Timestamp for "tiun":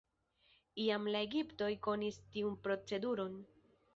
2.37-2.57